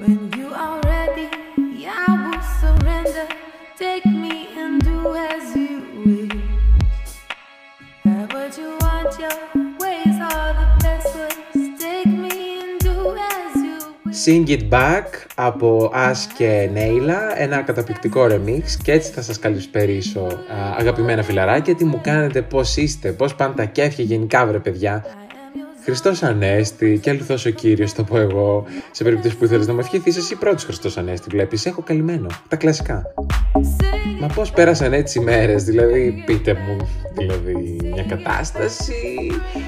[0.00, 1.28] When you are ready,
[2.06, 3.26] I will surrender.
[3.84, 4.98] Take me and do
[5.30, 6.38] as you wish.
[8.04, 9.38] Have what you want, your
[9.82, 11.62] ways are the best ways.
[11.84, 12.96] Take me and do
[13.34, 14.16] as you wish.
[14.24, 20.20] Sing It Back από As και Νέιλα, ένα καταπληκτικό remix και έτσι θα σας καλησπερίσω
[20.20, 25.04] α, αγαπημένα φιλαράκια, τι μου κάνετε, πώς είστε, πώς πάνε τα κέφια γενικά βρε παιδιά.
[25.88, 29.44] I am your Χριστός Ανέστη και αληθώς ο Κύριος το πω εγώ σε περίπτωση που
[29.44, 33.02] ήθελες να μου ευχηθείς εσύ πρώτος Χριστός Ανέστη βλέπεις έχω καλυμμένο τα κλασικά
[33.54, 34.20] sing.
[34.20, 38.92] Μα πώς πέρασαν έτσι οι μέρες, δηλαδή πείτε μου, δηλαδή μια κατάσταση
[39.32, 39.67] α,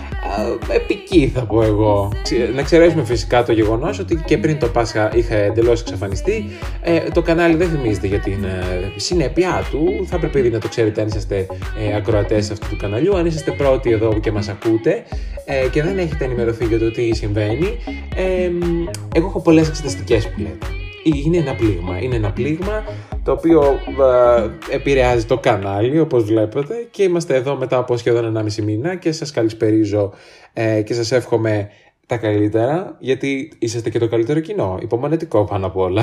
[0.75, 2.13] επική θα πω εγώ.
[2.23, 6.45] Ξε- Να εξαιρέσουμε φυσικά το γεγονός ότι και πριν το Πάσχα είχα εντελώς εξαφανιστεί,
[6.83, 10.69] ε, το κανάλι δεν θυμίζεται για την ε, συνέπειά του, θα έπρεπε ήδη να το
[10.69, 11.47] ξέρετε αν είσαστε
[11.91, 15.03] ε, ακροατές αυτού του καναλιού, αν είσαστε πρώτοι εδώ και μας ακούτε
[15.45, 17.77] ε, και δεν έχετε ενημερωθεί για το τι συμβαίνει,
[18.17, 18.85] ε, μ,
[19.15, 20.67] εγώ έχω πολλές εξεταστικές που λέτε.
[21.03, 22.85] Είναι ένα πλήγμα, είναι ένα πλήγμα
[23.25, 23.63] το οποίο
[24.71, 29.13] ε, επηρεάζει το κανάλι όπως βλέπετε και είμαστε εδώ μετά από σχεδόν 1,5 μήνα και
[29.13, 30.13] σας καλησπερίζω
[30.53, 31.71] ε, και σας εύχομαι
[32.11, 36.03] τα καλύτερα γιατί είσαστε και το καλύτερο κοινό, υπομονετικό πάνω απ' όλα.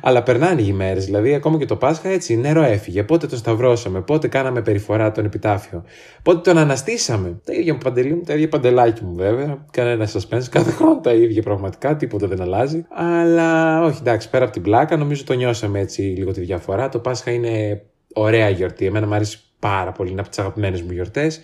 [0.00, 3.02] Αλλά περνάνε οι μέρες, δηλαδή ακόμα και το Πάσχα έτσι νερό έφυγε.
[3.02, 5.84] Πότε τον σταυρώσαμε, πότε κάναμε περιφορά τον επιτάφιο,
[6.22, 7.40] πότε τον αναστήσαμε.
[7.44, 9.66] Τα ίδια μου παντελή μου, τα ίδια παντελάκι μου βέβαια.
[9.70, 12.84] Κανένα suspense, κάθε χρόνο τα ίδια πραγματικά, τίποτα δεν αλλάζει.
[12.88, 16.88] Αλλά όχι, εντάξει, πέρα από την πλάκα, νομίζω το νιώσαμε έτσι λίγο τη διαφορά.
[16.88, 17.82] Το Πάσχα είναι
[18.14, 18.86] ωραία γιορτή.
[18.86, 21.40] Εμένα μου αρέσει πάρα πολύ, είναι από τις αγαπημένες μου γιορτές.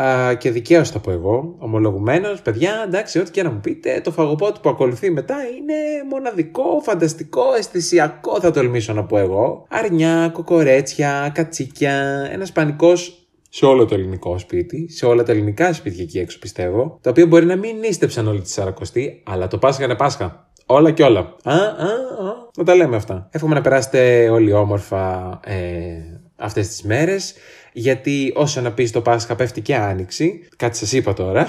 [0.00, 4.10] Α, και δικαίως θα πω εγώ, ομολογουμένως, παιδιά, εντάξει, ό,τι και να μου πείτε, το
[4.10, 5.74] φαγοπότη που ακολουθεί μετά είναι
[6.10, 9.66] μοναδικό, φανταστικό, αισθησιακό, θα τολμήσω να πω εγώ.
[9.68, 16.02] Αρνιά, κοκορέτσια, κατσίκια, ένας πανικός σε όλο το ελληνικό σπίτι, σε όλα τα ελληνικά σπίτια
[16.02, 19.84] εκεί έξω πιστεύω, τα οποία μπορεί να μην νίστεψαν όλη τη Σαρακοστή, αλλά το Πάσχα
[19.84, 20.50] είναι Πάσχα.
[20.66, 21.20] Όλα και όλα.
[21.44, 22.50] Α, α, α.
[22.56, 23.28] Να τα λέμε αυτά.
[23.32, 27.34] Εύχομαι να περάσετε όλοι όμορφα ε, αυτές τις μέρες
[27.72, 31.46] γιατί όσο να πεις το Πάσχα πέφτει και Άνοιξη, κάτι σας είπα τώρα,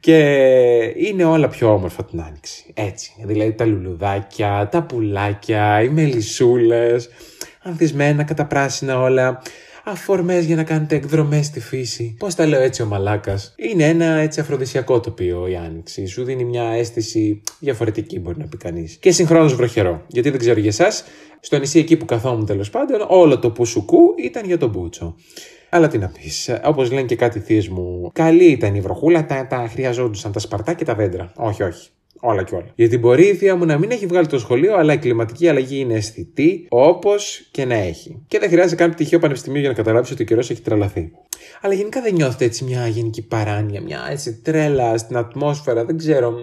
[0.00, 0.16] και
[0.96, 2.64] είναι όλα πιο όμορφα την Άνοιξη.
[2.74, 7.08] Έτσι, δηλαδή τα λουλουδάκια, τα πουλάκια, οι μελισσούλες,
[7.62, 9.42] ανθισμένα καταπράσινα όλα,
[9.90, 12.14] αφορμές για να κάνετε εκδρομές στη φύση.
[12.18, 13.54] Πώς τα λέω έτσι ο μαλάκας.
[13.56, 16.06] Είναι ένα έτσι αφροδισιακό τοπίο η Άνοιξη.
[16.06, 18.96] Σου δίνει μια αίσθηση διαφορετική μπορεί να πει κανείς.
[18.96, 20.02] Και συγχρόνως βροχερό.
[20.06, 21.04] Γιατί δεν ξέρω για εσάς,
[21.40, 25.14] στο νησί εκεί που καθόμουν τέλος πάντων, όλο το πουσουκού ήταν για τον Μπούτσο.
[25.70, 29.46] Αλλά τι να πεις, όπως λένε και κάτι θείες μου, καλή ήταν η βροχούλα, τα,
[29.46, 31.32] τα χρειαζόντουσαν τα σπαρτά και τα δέντρα.
[31.36, 31.88] Όχι, όχι.
[32.20, 32.66] Όλα και όλα.
[32.74, 35.78] Γιατί μπορεί η θεία μου να μην έχει βγάλει το σχολείο, αλλά η κλιματική αλλαγή
[35.78, 38.22] είναι αισθητή, όπως και να έχει.
[38.28, 41.12] Και δεν χρειάζεται καν πτυχίο πανεπιστημίου για να καταλάβεις ότι ο καιρός έχει τρελαθεί.
[41.60, 46.30] Αλλά γενικά δεν νιώθετε έτσι μια γενική παράνοια, μια έτσι τρέλα στην ατμόσφαιρα, δεν ξέρω.
[46.30, 46.36] μ,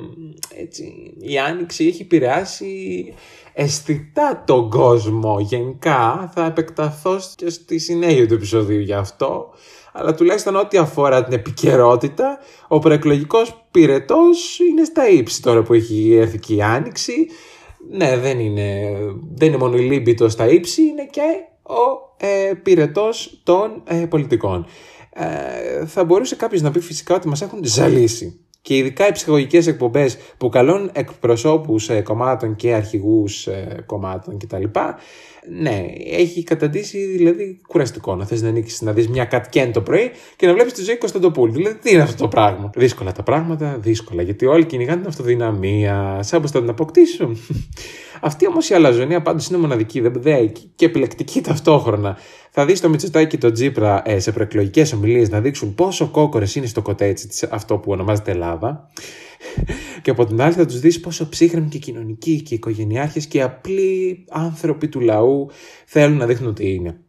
[0.62, 3.14] Έτσι, η άνοιξη έχει επηρεάσει
[3.54, 6.32] αισθητά τον κόσμο γενικά.
[6.36, 9.54] Θα επεκταθώ και στη συνέχεια του επεισοδίου γι' αυτό.
[9.98, 16.14] Αλλά τουλάχιστον ό,τι αφορά την επικαιρότητα, ο προεκλογικός πυρετός είναι στα ύψη τώρα που έχει
[16.14, 17.28] έρθει και η άνοιξη.
[17.90, 18.98] Ναι, δεν είναι,
[19.34, 21.22] δεν είναι μόνο η Λίμπητο στα ύψη, είναι και
[21.62, 24.66] ο ε, πυρετός των ε, πολιτικών.
[25.10, 28.45] Ε, θα μπορούσε κάποιος να πει φυσικά ότι μας έχουν ζαλίσει.
[28.66, 34.64] Και ειδικά οι ψυχολογικές εκπομπές που καλούν εκπροσώπους ε, κομμάτων και αρχηγούς ε, κομμάτων κτλ.
[35.60, 40.12] Ναι, έχει καταντήσει δηλαδή κουραστικό να θες να ανοίξεις να δεις μια κατκέν το πρωί
[40.36, 41.54] και να βλέπεις τη ζωή Κωνσταντοπούλου.
[41.54, 44.22] Δηλαδή τι είναι αυτό το πράγμα; Δύσκολα τα πράγματα, δύσκολα.
[44.22, 46.20] Γιατί όλοι κυνηγάνε την αυτοδυναμία.
[46.22, 47.38] Σαν πως θα την αποκτήσουν.
[48.22, 52.18] Αυτή όμως η αλαζονία πάντω είναι μοναδική δεν, δεν, και επιλεκτική ταυτόχρονα.
[52.58, 56.56] Θα δεις το Μητσοτάκι και το Τζίπρα ε, σε προεκλογικές ομιλίες να δείξουν πόσο κόκορες
[56.56, 58.90] είναι στο κοτέτσι της αυτό που ονομάζεται Ελλάδα.
[60.02, 64.26] Και από την άλλη θα τους δεις πόσο ψύχρεμοι και κοινωνικοί και οικογενειάρχες και απλοί
[64.30, 65.50] άνθρωποι του λαού
[65.86, 67.00] θέλουν να δείχνουν ότι είναι.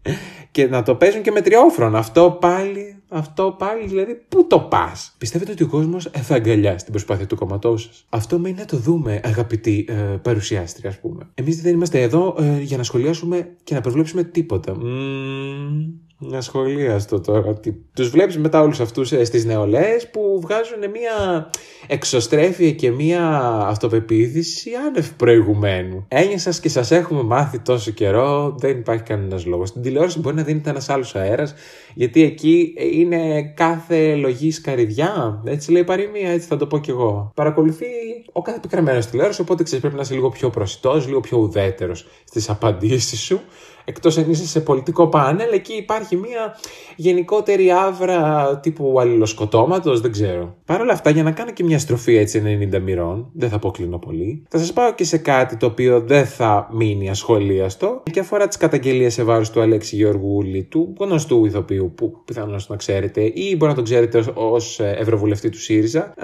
[0.54, 1.98] και να το παίζουν και με τριόφρονα.
[1.98, 6.92] Αυτό πάλι, αυτό πάλι, δηλαδή, πού το πας; Πιστεύετε ότι ο κόσμος θα αγκαλιάσει την
[6.92, 11.28] προσπάθεια του κόμματό σας; Αυτό μένει να το δούμε, αγαπητοί ε, παρουσιάστρια, ας πούμε.
[11.34, 14.76] Εμείς δεν είμαστε εδώ ε, για να σχολιάσουμε και να προβλέψουμε τίποτα.
[14.76, 17.54] Μμμ, να σχολίαστο τώρα.
[17.54, 17.72] Τι...
[17.94, 21.50] Τους βλέπεις μετά όλους αυτούς ε, στις νεολαίες που βγάζουν μια
[21.86, 26.04] εξωστρέφεια και μια αυτοπεποίθηση άνευ προηγουμένου.
[26.08, 29.68] Έννοια σας και σας έχουμε μάθει τόσο καιρό, δεν υπάρχει κανένας λόγος.
[29.68, 31.54] Στην τηλεόραση μπορεί να δίνεται ένας άλλος αέρας,
[31.94, 35.42] γιατί εκεί είναι κάθε λογής σκαριδιά.
[35.44, 37.32] Έτσι λέει η παροιμία, έτσι θα το πω κι εγώ.
[37.34, 37.86] Παρακολουθεί
[38.32, 42.06] ο κάθε επικραμένο τηλεόρασης, οπότε ξέρεις πρέπει να είσαι λίγο πιο προσιτός, λίγο πιο ουδέτερος
[42.24, 43.40] στις απαντήσεις σου.
[43.84, 46.56] Εκτός αν είσαι σε πολιτικό πάνελ, εκεί υπάρχει μια
[46.96, 50.56] γενικότερη άβρα τύπου αλληλοσκοτώματος, δεν ξέρω.
[50.64, 53.98] Παρ' όλα αυτά, για να κάνω και μια στροφή έτσι 90 μοιρών, δεν θα αποκλίνω
[53.98, 58.48] πολύ, θα σας πάω και σε κάτι το οποίο δεν θα μείνει ασχολίαστο και αφορά
[58.48, 63.54] τις καταγγελίες σε βάρος του Αλέξη Γεωργούλη, του γνωστού ηθοποιού που πιθανώς να ξέρετε ή
[63.56, 66.14] μπορεί να τον ξέρετε ως Ευρωβουλευτή του ΣΥΡΙΖΑ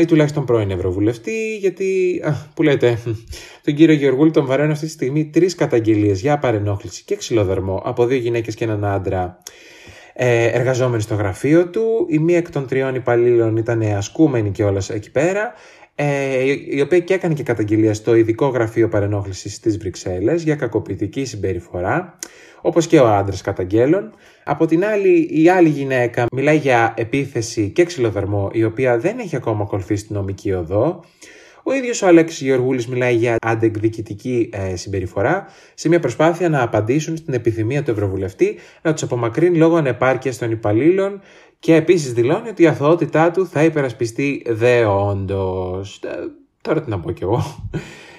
[0.00, 2.20] ή τουλάχιστον πρώην Ευρωβουλευτή, γιατί.
[2.24, 2.98] Α, που λέτε,
[3.64, 8.06] τον κύριο Γεωργούλη τον βαραίνουν αυτή τη στιγμή τρεις καταγγελίες για παρενόχληση και ξυλοδερμό από
[8.06, 9.38] δύο γυναίκες και έναν άντρα
[10.14, 12.06] ε, εργαζόμενοι στο γραφείο του.
[12.08, 15.52] Η μία εκ των τριών υπαλλήλων ήταν ασκούμενη και όλας εκεί πέρα.
[15.94, 21.24] Ε, η οποία και έκανε και καταγγελία στο ειδικό γραφείο παρενόχλησης στι Βρυξέλλες για κακοποιητική
[21.24, 22.18] συμπεριφορά,
[22.60, 24.14] όπως και ο άντρας καταγγέλων.
[24.44, 29.36] Από την άλλη, η άλλη γυναίκα μιλάει για επίθεση και ξυλοδερμό, η οποία δεν έχει
[29.36, 31.04] ακόμα ακολουθήσει την νομική οδό.
[31.66, 37.16] Ο ίδιος ο Αλέξης Γεωργούλης μιλάει για αντεκδικητική ε, συμπεριφορά σε μια προσπάθεια να απαντήσουν
[37.16, 41.20] στην επιθυμία του Ευρωβουλευτή να τους απομακρύνει λόγω ανεπάρκειας των υπαλλήλων
[41.58, 46.00] και επίσης δηλώνει ότι η αθωότητά του θα υπερασπιστεί δέοντος.
[46.04, 46.08] Ε,
[46.60, 47.42] τώρα τι να πω κι εγώ.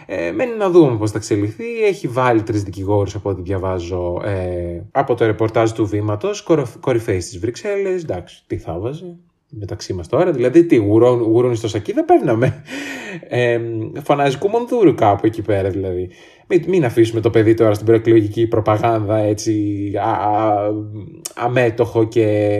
[0.07, 1.83] Ε, μένει να δούμε πώς θα εξελιχθεί.
[1.83, 6.47] Έχει βάλει τρεις δικηγόρους από ό,τι διαβάζω ε, από το ρεπορτάζ του βήματος,
[6.79, 8.03] κορυφαίοι στις Βρυξέλλες.
[8.03, 9.17] Εντάξει, τι θα βάζει
[9.59, 10.31] μεταξύ μας τώρα.
[10.31, 12.63] Δηλαδή, τι, γουρούνι στο σακί δεν παίρναμε.
[13.29, 13.59] Ε,
[14.03, 16.09] φωνάζει κουμονδούρου κάπου εκεί πέρα δηλαδή.
[16.47, 20.71] Μην, μην αφήσουμε το παιδί τώρα στην προεκλογική προπαγάνδα έτσι α, α,
[21.35, 22.57] αμέτωχο και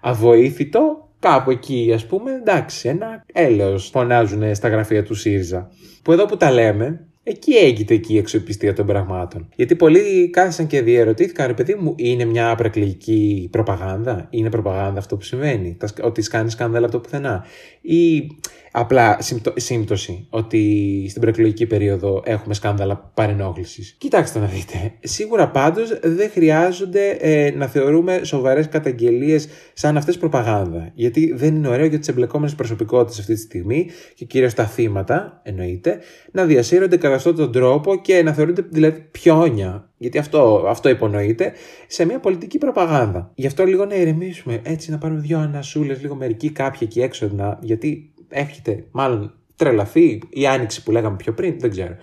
[0.00, 1.08] αβοήθητο.
[1.18, 5.70] Κάπου εκεί ας πούμε, εντάξει, ένα έλεος φωνάζουν στα γραφεία του ΣΥΡΙΖΑ.
[6.02, 9.48] Που εδώ που τα λέμε, Εκεί έγινε εκεί η αξιοπιστία των πραγμάτων.
[9.56, 15.16] Γιατί πολλοί κάθισαν και διερωτήθηκαν, ρε παιδί μου, είναι μια απρακλητική προπαγάνδα, είναι προπαγάνδα αυτό
[15.16, 17.44] που συμβαίνει, ότι κάνει σκάνδαλα από το πουθενά;
[17.80, 18.26] Ή
[18.72, 19.18] απλά
[19.54, 23.96] σύμπτωση ότι στην προεκλογική περίοδο έχουμε σκάνδαλα παρενόχλησης.
[23.98, 24.92] Κοιτάξτε να δείτε.
[25.00, 30.90] Σίγουρα πάντως δεν χρειάζονται ε, να θεωρούμε σοβαρές καταγγελίες σαν αυτές προπαγάνδα.
[30.94, 35.40] Γιατί δεν είναι ωραίο για τις εμπλεκόμενες προσωπικότητες αυτή τη στιγμή και κυρίως τα θύματα,
[35.42, 35.98] εννοείται,
[36.32, 39.90] να διασύρονται κατά αυτόν τον τρόπο και να θεωρούνται δηλαδή πιόνια.
[39.96, 41.52] Γιατί αυτό, αυτό υπονοείται
[41.86, 43.30] σε μια πολιτική προπαγάνδα.
[43.34, 47.30] Γι' αυτό λίγο να ηρεμήσουμε, έτσι να πάρουμε δύο ανασούλες, λίγο μερικοί κάποιοι εκεί έξω,
[47.32, 51.96] να, γιατί έχετε μάλλον τρελαθεί η άνοιξη που λέγαμε πιο πριν, δεν ξέρω.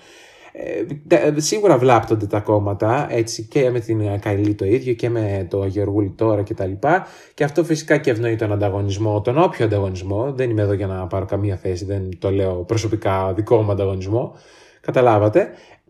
[1.07, 5.65] Ε, σίγουρα βλάπτονται τα κόμματα έτσι και με την Καηλή το ίδιο και με το
[5.65, 7.07] Γεωργούλη τώρα και τα λοιπά.
[7.33, 10.33] Και αυτό φυσικά και ευνοεί τον ανταγωνισμό, τον όποιο ανταγωνισμό.
[10.33, 14.35] Δεν είμαι εδώ για να πάρω καμία θέση, δεν το λέω προσωπικά δικό μου ανταγωνισμό.
[14.81, 15.49] Καταλάβατε,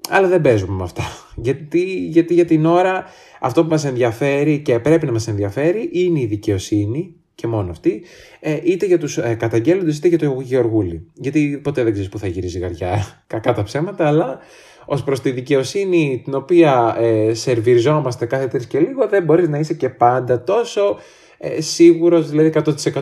[0.10, 1.04] αλλά δεν παίζουμε με αυτά.
[1.46, 3.06] Γιατί, γιατί για την ώρα
[3.40, 8.04] αυτό που μας ενδιαφέρει και πρέπει να μας ενδιαφέρει είναι η δικαιοσύνη και μόνο αυτή,
[8.40, 11.12] ε, είτε για τους ε, καταγγέλλοντες είτε για το Γεωργούλη.
[11.14, 13.06] Γιατί ποτέ δεν ξέρεις που θα γυρίζει η γαριά.
[13.28, 14.40] Κακά τα ψέματα, αλλά
[14.86, 19.60] ως προς τη δικαιοσύνη την οποία ε, σερβιριζόμαστε κάθε τρεις και λίγο, δεν μπορείς να
[19.60, 20.98] είσαι και πάντα τόσο
[21.38, 22.52] ε, σίγουρος, δηλαδή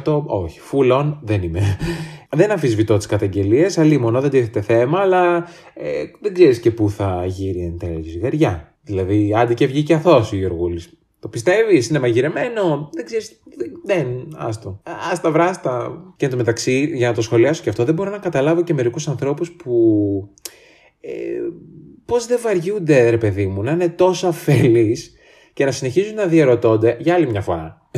[0.03, 0.59] 100% όχι.
[0.71, 1.77] Full on δεν είμαι.
[2.36, 7.25] δεν αμφισβητώ τις καταγγελίες, αλλήμον δεν τίθεται θέμα, αλλά ε, δεν ξέρεις και πού θα
[7.25, 8.74] γύρει εν τέλει η ζυγαριά.
[8.81, 10.97] Δηλαδή, άντε και βγήκε αθώος ο Γεωργούλης.
[11.24, 13.42] Το πιστεύεις, είναι μαγειρεμένο, δεν ξέρεις.
[13.84, 14.81] Δεν, άστο.
[15.12, 16.04] Άστα βράστα.
[16.16, 18.74] Και εν τω μεταξύ, για να το σχολιάσω και αυτό, δεν μπορώ να καταλάβω και
[18.74, 19.74] μερικούς ανθρώπους που.
[21.02, 21.12] Ε,
[22.06, 25.14] Πώς δεν βαριούνται, ρε παιδί μου, να είναι τόσο αφελείς
[25.54, 27.90] και να συνεχίζουν να διαρωτώνται για άλλη μια φορά.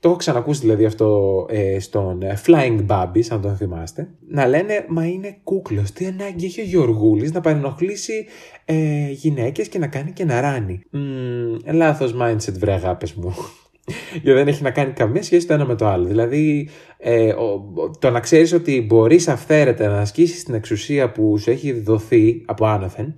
[0.00, 4.08] Το έχω ξανακούσει δηλαδή αυτό ε, στον ε, Flying Babies, αν τον θυμάστε.
[4.28, 8.26] Να λένε, μα είναι κούκλος, τι ανάγκη έχει ο Γιωργούλης να παρενοχλήσει
[8.64, 10.82] ε, γυναίκες και να κάνει και να ράνει.
[10.92, 13.34] Mm, λάθος mindset βρε αγάπες μου.
[14.22, 16.04] Γιατί δεν έχει να κάνει καμία σχέση το ένα με το άλλο.
[16.04, 17.34] Δηλαδή, ε,
[17.98, 22.66] το να ξέρεις ότι μπορείς αυθαίρετα να ασκήσεις την εξουσία που σου έχει δοθεί από
[22.66, 23.14] άνωθεν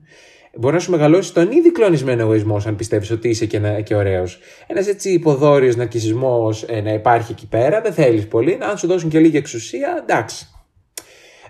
[0.56, 4.38] Μπορεί να σου μεγαλώσει τον ήδη κλονισμένο εγωισμό, αν πιστεύεις ότι είσαι και, και ωραίος.
[4.66, 8.58] Ένας έτσι υποδόριο ναρκισμός ε, να υπάρχει εκεί πέρα, δεν θέλεις πολύ.
[8.60, 10.48] Αν σου δώσουν και λίγη εξουσία, εντάξει.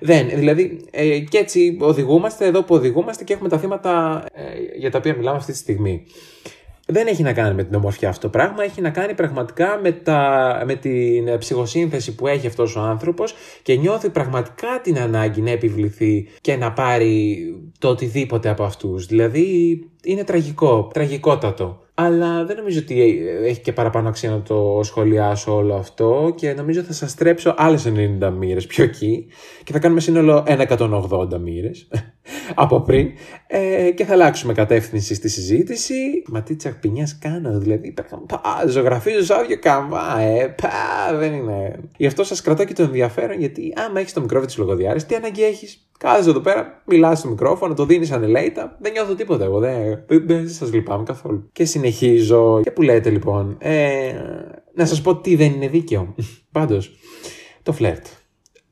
[0.00, 4.42] Δεν, δηλαδή, ε, και έτσι οδηγούμαστε εδώ που οδηγούμαστε και έχουμε τα θύματα ε,
[4.78, 6.06] για τα οποία μιλάμε αυτή τη στιγμή
[6.87, 9.92] δεν έχει να κάνει με την ομορφιά αυτό το πράγμα, έχει να κάνει πραγματικά με,
[9.92, 15.50] τα, με την ψυχοσύνθεση που έχει αυτός ο άνθρωπος και νιώθει πραγματικά την ανάγκη να
[15.50, 17.38] επιβληθεί και να πάρει
[17.85, 19.07] το οτιδήποτε από αυτούς.
[19.07, 21.78] Δηλαδή είναι τραγικό, τραγικότατο.
[21.94, 26.82] Αλλά δεν νομίζω ότι έχει και παραπάνω αξία να το σχολιάσω όλο αυτό και νομίζω
[26.82, 29.26] θα σας στρέψω άλλες 90 μοίρες πιο εκεί
[29.64, 31.88] και θα κάνουμε σύνολο 180 μοίρες.
[32.54, 33.11] από πριν
[33.46, 35.94] ε, και θα αλλάξουμε κατεύθυνση στη συζήτηση.
[36.26, 37.94] Μα τι τσακπινιάς κάνω, δηλαδή.
[38.26, 41.80] Πα, ζωγραφίζω σαν άδειο καμβά, ε, πα, δεν είναι.
[41.96, 45.14] Γι' αυτό σας κρατώ και το ενδιαφέρον, γιατί άμα έχεις το μικρόφωνο της λογοδιάρη, τι
[45.14, 48.76] ανάγκη έχεις; Κάθεσαι εδώ πέρα, μιλάς στο μικρόφωνο, το δίνεις ανελέητα.
[48.80, 49.58] Δεν νιώθω τίποτα εγώ.
[49.58, 51.49] Δεν, δεν, δεν σας λυπάμαι καθόλου.
[51.53, 52.61] Και συνεχίζω.
[52.63, 53.57] Και που λέτε λοιπόν.
[53.59, 54.13] Ε,
[54.75, 56.15] να σας πω τι δεν είναι δίκαιο.
[56.53, 56.91] Πάντως,
[57.63, 58.07] το φλερτ.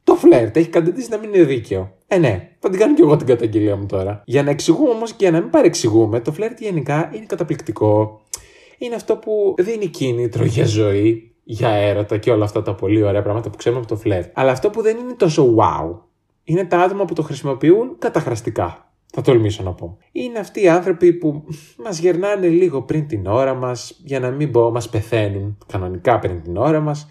[0.05, 1.97] Το φλερτ έχει καταντήσει να μην είναι δίκαιο.
[2.07, 4.23] Ε, ναι, θα την κάνω κι εγώ την καταγγελία μου τώρα.
[4.26, 8.21] Για να εξηγούμε όμως και για να μην παρεξηγούμε, το φλερτ γενικά είναι καταπληκτικό.
[8.79, 13.23] Είναι αυτό που δίνει κίνητρο για ζωή, για έρωτα και όλα αυτά τα πολύ ωραία
[13.23, 14.31] πράγματα που ξέρουμε από το φλερτ.
[14.35, 15.99] Αλλά αυτό που δεν είναι τόσο wow
[16.45, 18.91] είναι τα άτομα που το χρησιμοποιούν καταχραστικά.
[19.14, 19.99] Θα τολμήσω να πω.
[20.12, 21.45] Είναι αυτοί οι άνθρωποι που
[21.85, 26.42] μας γερνάνε λίγο πριν την ώρα μας, για να μην πω, μας πεθαίνουν κανονικά πριν
[26.42, 27.07] την ώρα μας,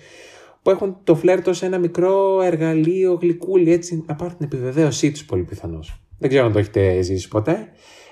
[0.61, 5.25] που έχουν το φλερτ σε ένα μικρό εργαλείο γλυκούλι, έτσι να πάρουν την επιβεβαίωσή τους
[5.25, 6.01] πολύ πιθανώς.
[6.17, 7.67] Δεν ξέρω αν το έχετε ζήσει ποτέ.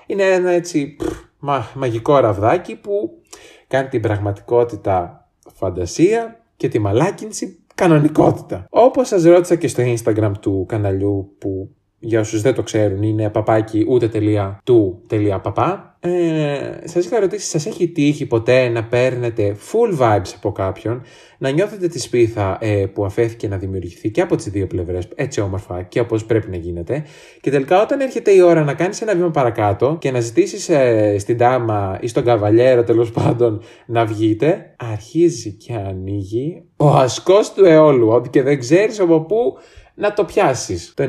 [0.07, 0.95] Είναι ένα έτσι
[1.39, 3.21] μα, μαγικό ραβδάκι που
[3.67, 8.67] κάνει την πραγματικότητα φαντασία και τη μαλάκινση κανονικότητα.
[8.69, 13.29] Όπως σας ρώτησα και στο Instagram του καναλιού που για όσους δεν το ξέρουν είναι
[13.29, 15.97] παπάκι ούτε τελεία του τελεία παπά.
[16.01, 21.01] Ε, σας είχα ρωτήσει, σας έχει τύχει ποτέ να παίρνετε full vibes από κάποιον,
[21.37, 25.41] να νιώθετε τη σπίθα ε, που αφέθηκε να δημιουργηθεί και από τις δύο πλευρές, έτσι
[25.41, 27.05] όμορφα και όπως πρέπει να γίνεται
[27.41, 31.15] και τελικά όταν έρχεται η ώρα να κάνεις ένα βήμα παρακάτω και να ζητήσεις ε,
[31.19, 37.65] στην τάμα ή στον καβαλιέρο τέλος πάντων να βγείτε, αρχίζει και ανοίγει ο ασκός του
[37.65, 39.57] αιώλου, ότι και δεν ξέρεις από πού
[39.99, 40.93] να το πιάσεις.
[40.95, 41.03] Το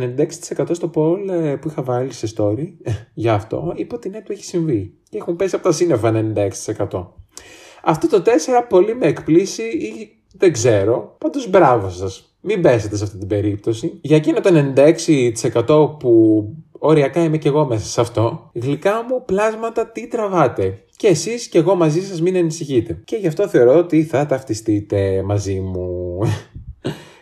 [0.58, 2.68] 96% στο poll ε, που είχα βάλει σε story
[3.14, 4.94] για αυτό είπε ότι ναι, του έχει συμβεί.
[5.08, 6.32] Και έχουν πέσει από τα σύννεφα
[6.88, 7.06] 96%.
[7.82, 8.28] Αυτό το 4
[8.68, 11.16] πολύ με εκπλήσει ή δεν ξέρω.
[11.18, 12.34] Πάντως μπράβο σας.
[12.40, 13.98] Μην πέσετε σε αυτή την περίπτωση.
[14.00, 14.72] Για εκείνο το
[15.66, 16.44] 96% που
[16.78, 20.84] οριακά είμαι και εγώ μέσα σε αυτό, γλυκά μου πλάσματα τι τραβάτε.
[20.96, 23.00] Και εσείς και εγώ μαζί σας μην ανησυχείτε.
[23.04, 26.18] Και γι' αυτό θεωρώ ότι θα ταυτιστείτε μαζί μου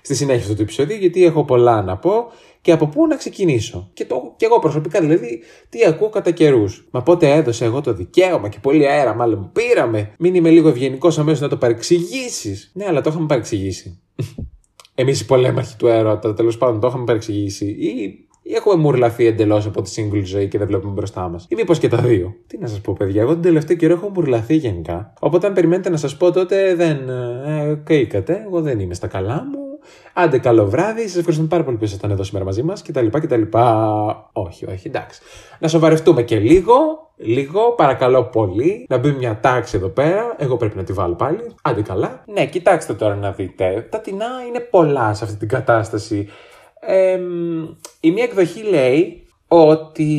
[0.08, 2.12] στη συνέχεια του επεισόδου, γιατί έχω πολλά να πω
[2.60, 3.90] και από πού να ξεκινήσω.
[3.92, 6.88] Και, το, και εγώ προσωπικά δηλαδή, τι ακούω κατά καιρούς.
[6.90, 10.12] Μα πότε έδωσε εγώ το δικαίωμα και πολύ αέρα, μάλλον πήραμε.
[10.18, 12.70] Μην είμαι λίγο ευγενικός αμέσως να το παρεξηγήσεις.
[12.74, 14.00] Ναι, αλλά το είχαμε παρεξηγήσει.
[14.94, 17.66] Εμείς οι πολέμαρχοι του έρωτα, τέλος πάντων, το είχαμε παρεξηγήσει.
[17.66, 21.46] Ή ή έχουμε μουρλαθεί εντελώς από τη single ζωή και δεν βλέπουμε μπροστά μας.
[21.48, 22.34] Ή μήπως και τα δύο.
[22.46, 25.12] Τι να σας πω, παιδιά, εγώ τον τελευταίο καιρό έχω μουρλαθεί γενικά.
[25.20, 27.08] Οπότε αν περιμένετε να σας πω τότε δεν.
[27.46, 28.42] Ε, καίκατε.
[28.46, 29.67] Εγώ δεν είμαι στα καλά μου.
[30.12, 31.02] Άντε, καλό βράδυ.
[31.02, 33.06] Σας ευχαριστούμε πάρα πολύ που ήσασταν εδώ σήμερα μαζί μας κτλ.
[33.06, 33.42] κτλ.
[34.32, 35.20] Όχι, όχι, εντάξει.
[35.58, 36.74] Να σοβαρευτούμε και λίγο.
[37.20, 40.34] Λίγο, παρακαλώ πολύ, να μπει μια τάξη εδώ πέρα.
[40.38, 41.40] Εγώ πρέπει να τη βάλω πάλι.
[41.62, 42.24] Άντε καλά.
[42.26, 43.86] Ναι, κοιτάξτε τώρα να δείτε.
[43.90, 46.28] Τα τεινά είναι πολλά σε αυτή την κατάσταση.
[46.80, 47.18] Ε,
[48.00, 50.14] η μία εκδοχή λέει ότι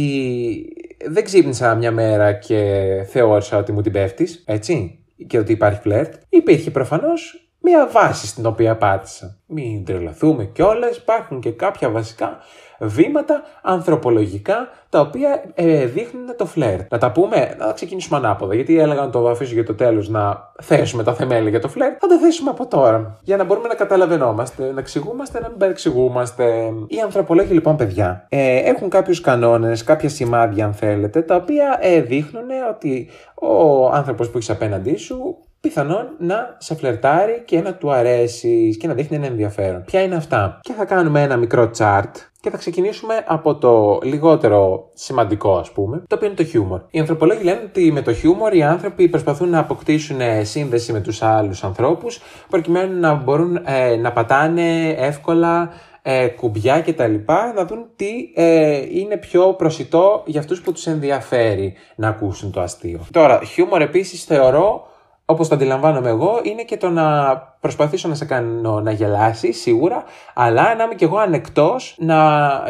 [1.07, 6.13] δεν ξύπνησα μια μέρα και θεώρησα ότι μου την πέφτεις, έτσι, και ότι υπάρχει φλερτ.
[6.29, 9.38] Υπήρχε προφανώς μια βάση στην οποία πάτησα.
[9.45, 12.38] Μην τρελαθούμε κιόλας, υπάρχουν και κάποια βασικά
[12.79, 16.91] βήματα ανθρωπολογικά τα οποία ε, δείχνουν το φλερτ.
[16.91, 18.55] Να τα πούμε, να ξεκινήσουμε ανάποδα.
[18.55, 21.97] Γιατί έλεγα να το αφήσω για το τέλος να θέσουμε τα θεμέλια για το φλερτ.
[21.99, 23.19] Θα το θέσουμε από τώρα.
[23.23, 26.73] Για να μπορούμε να καταλαβαίνόμαστε, να εξηγούμαστε, να μην παρεξηγούμαστε.
[26.88, 32.01] Οι ανθρωπολόγοι λοιπόν, παιδιά, ε, έχουν κάποιους κανόνες, κάποια σημάδια, αν θέλετε, τα οποία ε,
[32.01, 37.91] δείχνουν ότι ο άνθρωπος που έχεις απέναντί σου πιθανόν να σε φλερτάρει και να του
[37.91, 39.83] αρέσει και να δείχνει ένα ενδιαφέρον.
[39.83, 42.11] Ποια είναι αυτά; Και θα κάνουμε ένα μικρό chart
[42.41, 46.81] και θα ξεκινήσουμε από το λιγότερο σημαντικό, ας πούμε, το οποίο είναι το χιούμορ.
[46.89, 51.21] Οι ανθρωπολόγοι λένε ότι με το χιούμορ οι άνθρωποι προσπαθούν να αποκτήσουν σύνδεση με τους
[51.21, 55.69] άλλους ανθρώπους, προκειμένου να μπορούν ε, να πατάνε εύκολα
[56.01, 60.71] ε, κουμπιά και τα λοιπά, να δουν τι ε, είναι πιο προσιτό για αυτούς που
[60.71, 62.99] τους ενδιαφέρει να ακούσουν το αστείο.
[63.11, 64.88] Τώρα, χιούμορ επίσης θεωρώ
[65.29, 70.03] όπως το αντιλαμβάνομαι εγώ, είναι και το να προσπαθήσω να σε κάνω να γελάσεις, σίγουρα,
[70.33, 71.97] αλλά να είμαι κι εγώ ανεκτός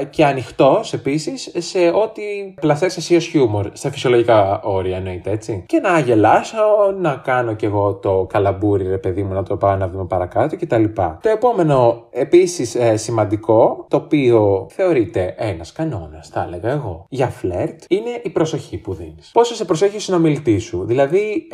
[0.09, 2.21] και ανοιχτός επίσης σε ό,τι
[2.61, 5.63] πλασέρει εσύ ως χιούμορ, στα φυσιολογικά όρια εννοείται έτσι.
[5.67, 6.57] Και να γελάσω,
[6.99, 10.55] να κάνω κι εγώ το καλαμπούρι, ρε παιδί μου, να το πάω ένα βήμα παρακάτω
[10.57, 10.83] κτλ.
[11.21, 17.81] Το επόμενο επίσης ε, σημαντικό, το οποίο θεωρείται ένας κανόνας, θα έλεγα εγώ, για φλερτ,
[17.89, 19.29] είναι η προσοχή που δίνεις.
[19.33, 20.85] Πόσο σε προσέχει ο συνομιλητής σου.
[20.85, 21.47] Δηλαδή,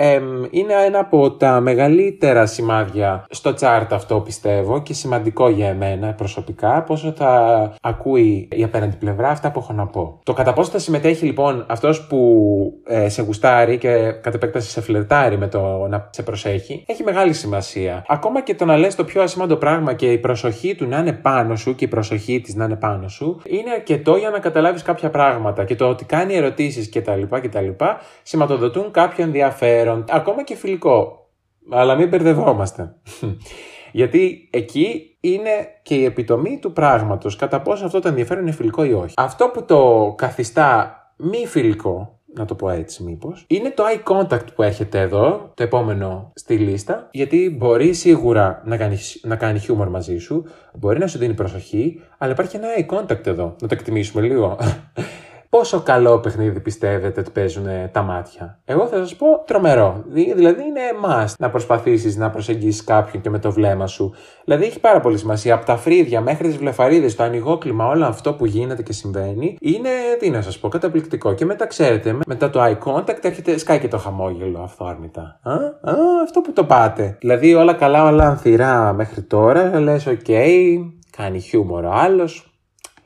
[0.50, 6.84] είναι ένα από τα μεγαλύτερα σημάδια στο chart αυτό πιστεύω και σημαντικό για εμένα προσωπικά
[6.84, 10.20] πόσο θα ακούει η απέναντι πλευρά αυτά που έχω να πω.
[10.24, 14.82] Το κατά πόσο θα συμμετέχει λοιπόν αυτός που ε, σε γουστάρει και κατ' επέκταση σε
[14.82, 18.04] φλερτάρει με το να σε προσέχει έχει μεγάλη σημασία.
[18.08, 21.14] Ακόμα και το να λες το πιο ασήμαντο πράγμα και η προσοχή του να είναι
[21.14, 24.82] πάνω σου και η προσοχή της να είναι πάνω σου είναι αρκετό για να καταλάβεις
[24.82, 27.22] κάποια πράγματα και το ότι κάνει ερωτήσεις κτλ.
[27.30, 27.70] κτλ
[28.24, 31.25] σηματοδοτούν κάποιο ενδιαφέρον, ακόμα και φιλικό.
[31.70, 32.96] Αλλά μην μπερδευόμαστε.
[33.92, 35.50] Γιατί εκεί είναι
[35.84, 39.14] και η επιτομή του πράγματος, κατά πόσο αυτό το ενδιαφέρον είναι φιλικό ή όχι.
[39.18, 44.54] Αυτό που το καθιστά μη φιλικό, να το πω έτσι μήπως, είναι το eye contact
[44.56, 49.90] που έρχεται εδώ, το επόμενο στη λίστα, γιατί μπορεί σίγουρα να κάνεις, να κάνει χιούμορ
[49.90, 53.56] μαζί σου, μπορεί να σου δίνει προσοχή, αλλά υπάρχει ένα eye contact εδώ.
[53.62, 54.58] Να το εκτιμήσουμε λίγο.
[55.56, 60.04] Πόσο καλό παιχνίδι πιστεύετε ότι παίζουν τα μάτια; Εγώ θα σας πω τρομερό.
[60.36, 64.14] Δηλαδή είναι must να προσπαθήσεις να προσεγγίσεις κάποιον και με το βλέμμα σου.
[64.44, 65.54] Δηλαδή έχει πάρα πολύ σημασία.
[65.54, 69.90] Από τα φρύδια μέχρι τις βλεφαρίδες, το ανοιγόκλημα, όλο αυτό που γίνεται και συμβαίνει είναι,
[70.20, 71.34] τι να σας πω, καταπληκτικό.
[71.34, 75.40] Και μετά ξέρετε, μετά το eye contact έρχεται, σκάει και το χαμόγελο αυθόρμητα.
[75.44, 77.18] Α, α, αυτό που το πάτε.
[77.20, 79.80] Δηλαδή όλα καλά, όλα ανθηρά μέχρι τώρα.
[79.80, 80.26] Λες, οκ,
[81.18, 82.55] κάνει χιούμορ ο άλλος,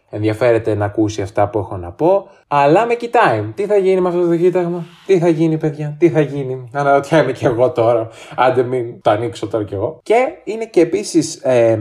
[0.09, 3.41] ενδιαφέρεται να ακούσει αυτά που έχω να πω, αλλά με κοιτάει.
[3.55, 7.31] Τι θα γίνει με αυτό το κοίταγμα, τι θα γίνει, παιδιά, τι θα γίνει; Αναρωτιέμαι
[7.31, 8.07] κι εγώ τώρα.
[8.35, 9.99] Άντε, μην το ανοίξω τώρα κι εγώ.
[10.03, 11.79] Και είναι και επίσης ε,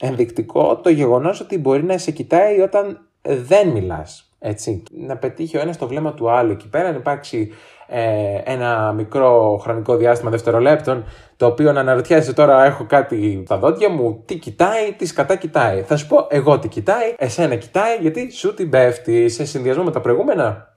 [0.00, 4.30] ενδεικτικό το γεγονός ότι μπορεί να σε κοιτάει όταν δεν μιλάς.
[4.38, 4.82] Έτσι.
[4.90, 7.52] Να πετύχει ο ένας το βλέμμα του άλλου εκεί πέρα, να υπάρξει
[7.86, 11.04] ε, ένα μικρό χρονικό διάστημα δευτερολέπτων,
[11.36, 15.82] το οποίο να αναρωτιέσαι τώρα έχω κάτι στα δόντια μου, τι κοιτάει, τις σκατά κοιτάει.
[15.82, 19.90] Θα σου πω εγώ τι κοιτάει, εσένα κοιτάει, γιατί σου την πέφτει σε συνδυασμό με
[19.90, 20.74] τα προηγούμενα.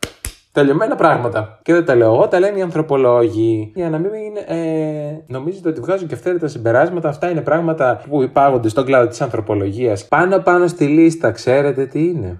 [0.51, 1.59] Τελειωμένα πράγματα.
[1.63, 3.71] Και δεν τα λέω εγώ, τα λένε οι ανθρωπολόγοι.
[3.75, 4.11] Για να μην
[4.47, 9.21] ε, νομίζετε ότι βγάζουν και αυθαίρετα συμπεράσματα, αυτά είναι πράγματα που υπάγονται στον κλάδο της
[9.21, 10.07] ανθρωπολογίας.
[10.07, 12.39] Πάνω πάνω στη λίστα, ξέρετε τι είναι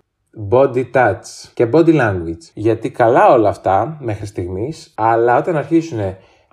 [0.49, 2.43] body touch και body language.
[2.53, 5.99] Γιατί καλά όλα αυτά μέχρι στιγμής, αλλά όταν αρχίσουν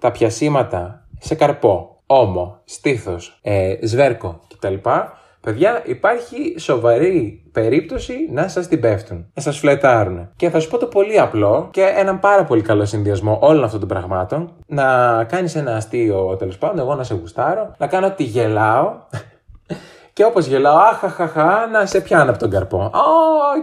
[0.00, 4.75] τα πιασίματα σε καρπό, ώμο, στήθος, ε, σβέρκο κτλ.
[5.40, 10.28] Παιδιά, υπάρχει σοβαρή περίπτωση να σας την πέφτουν, να σας φλετάρουν.
[10.37, 13.80] Και θα σου πω το πολύ απλό και έναν πάρα πολύ καλό συνδυασμό όλων αυτών
[13.80, 14.52] των πραγμάτων.
[14.66, 18.92] Να κάνεις ένα αστείο τέλος πάντων, εγώ να σε γουστάρω, να κάνω ότι γελάω
[20.16, 22.80] και όπως γελάω, αχαχαχα, να σε πιάνω από τον καρπό.
[22.82, 23.00] Α,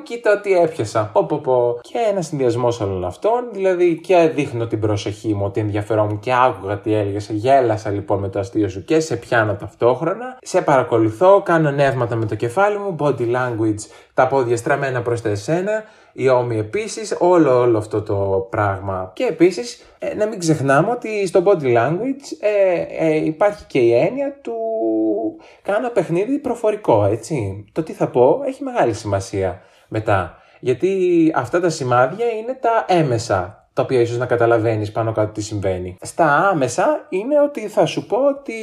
[0.03, 1.09] κοίτα τι έπιασα.
[1.13, 1.79] Πω, πω, πω.
[1.81, 6.77] Και ένα συνδυασμό όλων αυτών, δηλαδή και δείχνω την προσοχή μου, ότι ενδιαφερόμουν και άκουγα
[6.77, 7.29] τι έλεγες.
[7.29, 10.37] Γέλασα λοιπόν με το αστείο σου και σε πιάνω ταυτόχρονα.
[10.41, 13.81] Σε παρακολουθώ, κάνω νεύματα με το κεφάλι μου, body language,
[14.13, 15.83] τα πόδια στραμμένα προς τα εσένα
[16.13, 19.11] οι ώμοι επίσης, όλο, όλο αυτό το πράγμα.
[19.15, 23.93] Και επίσης, ε, να μην ξεχνάμε ότι στο body language ε, ε, υπάρχει και η
[23.93, 24.55] έννοια του
[25.61, 27.65] κάνω παιχνίδι προφορικό, έτσι.
[27.71, 30.37] Το τι θα πω έχει μεγάλη σημασία μετά.
[30.59, 35.41] Γιατί αυτά τα σημάδια είναι τα έμεσα τα οποία ίσως να καταλαβαίνεις πάνω κάτω τι
[35.41, 35.97] συμβαίνει.
[36.01, 38.53] Στα άμεσα είναι ότι θα σου πω ότι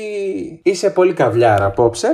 [0.62, 2.08] είσαι πολύ καβλιάρα απόψε.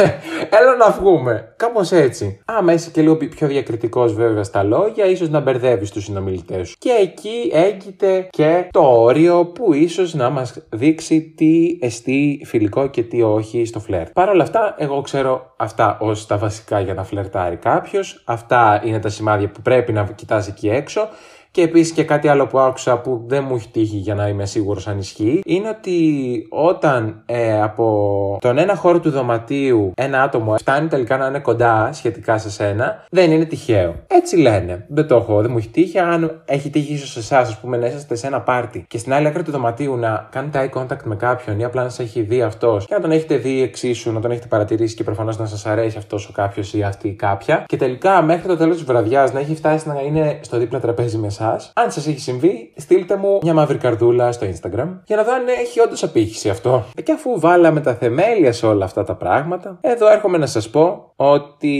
[0.60, 1.54] Έλα να βγούμε.
[1.56, 2.40] Κάπως έτσι.
[2.44, 6.76] Άμα είσαι και λίγο πιο διακριτικός βέβαια στα λόγια, ίσως να μπερδεύεις τους συνομιλητές σου.
[6.78, 13.02] Και εκεί έγκυται και το όριο που ίσως να μας δείξει τι εστί φιλικό και
[13.02, 14.12] τι όχι στο φλερτ.
[14.12, 18.22] Παρ' όλα αυτά, εγώ ξέρω αυτά ως τα βασικά για να φλερτάρει κάποιος.
[18.26, 21.08] Αυτά είναι τα σημάδια που πρέπει να κοιτάς εκεί έξω.
[21.56, 24.46] Και επίσης και κάτι άλλο που άκουσα που δεν μου έχει τύχει για να είμαι
[24.46, 30.54] σίγουρος αν ισχύει, είναι ότι όταν ε, από τον ένα χώρο του δωματίου ένα άτομο
[30.58, 33.94] φτάνει τελικά να είναι κοντά σχετικά σε σένα, δεν είναι τυχαίο.
[34.06, 34.84] Έτσι λένε.
[34.88, 35.98] Δεν το έχω, δεν μου έχει τύχει.
[35.98, 39.12] Αν έχει τύχει ίσως σε εσάς, ας πούμε, να είσαστε σε ένα πάρτι και στην
[39.12, 42.20] άλλη άκρη του δωματίου να κάνετε eye contact με κάποιον ή απλά να σα έχει
[42.20, 45.46] δει αυτός και να τον έχετε δει εξίσου, να τον έχετε παρατηρήσει και προφανώς να
[45.46, 47.64] σας αρέσει αυτός ο κάποιος ή αυτή η κάποια.
[47.66, 51.18] Και τελικά μέχρι το τέλος της βραδιάς να έχει φτάσει να είναι στο δίπλα τραπέζι
[51.18, 55.22] με εσάς αν σας έχει συμβεί, στείλτε μου μια μαύρη καρδούλα στο Instagram για να
[55.22, 56.84] δω αν έχει όντως απήχηση αυτό.
[57.02, 61.12] Και αφού βάλαμε τα θεμέλια σε όλα αυτά τα πράγματα, εδώ έρχομαι να σας πω
[61.16, 61.76] ότι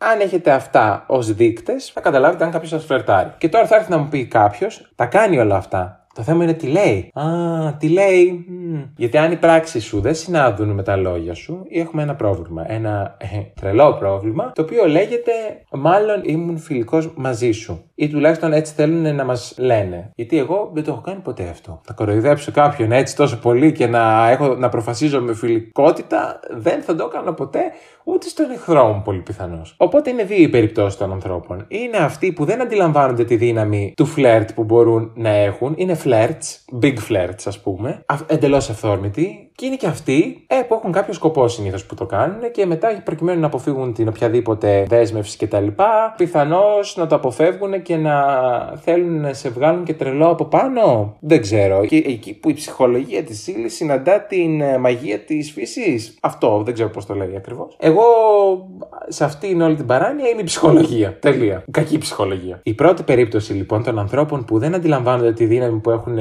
[0.00, 3.32] αν έχετε αυτά ως δείκτες, θα καταλάβετε αν κάποιος σας φλερτάρει.
[3.38, 6.05] Και τώρα θα έρθει να μου πει κάποιος, τα κάνει όλα αυτά.
[6.16, 7.10] Το θέμα είναι τι λέει.
[7.14, 7.24] Α,
[7.78, 8.46] τι λέει.
[8.96, 12.64] Γιατί αν οι πράξεις σου δεν συνάδουν με τα λόγια σου, ή έχουμε ένα πρόβλημα.
[12.72, 13.26] Ένα ε,
[13.60, 15.32] τρελό πρόβλημα, το οποίο λέγεται
[15.70, 17.90] Μάλλον ήμουν φιλικός μαζί σου.
[17.94, 20.10] Ή τουλάχιστον έτσι θέλουν να μας λένε.
[20.14, 21.80] Γιατί εγώ δεν το έχω κάνει ποτέ αυτό.
[21.84, 26.94] Θα κοροϊδέψω κάποιον έτσι τόσο πολύ και να, έχω, να προφασίζω με φιλικότητα, δεν θα
[26.94, 27.60] το έκανα ποτέ
[28.08, 29.74] ούτε στον εχθρό μου πολύ πιθανώς.
[29.78, 31.64] Οπότε είναι δύο οι περιπτώσεις των ανθρώπων.
[31.68, 35.74] Είναι αυτοί που δεν αντιλαμβάνονται τη δύναμη του φλερτ που μπορούν να έχουν.
[35.76, 40.92] Είναι flirts, big flirts ας πούμε, εντελώς αυθόρμητοι, Και είναι και αυτοί ε, που έχουν
[40.92, 45.66] κάποιο σκοπό συνήθως που το κάνουν και μετά προκειμένου να αποφύγουν την οποιαδήποτε δέσμευση κτλ.
[46.16, 48.14] Πιθανώς να το αποφεύγουν και να
[48.76, 51.16] θέλουν να σε βγάλουν και τρελό από πάνω.
[51.20, 51.86] Δεν ξέρω.
[51.86, 56.18] Και εκεί που η ψυχολογία της ύλη συναντά την ε, μαγεία της φύσης.
[56.20, 57.76] Αυτό δεν ξέρω πώς το λέει ακριβώς.
[57.80, 58.04] Εγώ
[59.08, 61.18] σε αυτήν όλη την παράνοια είναι η ψυχολογία.
[61.18, 61.64] Τελεία.
[61.70, 62.60] Κακή ψυχολογία.
[62.62, 66.18] Η πρώτη περίπτωση λοιπόν των ανθρώπων που δεν αντιλαμβάνονται τη δύναμη που έχουν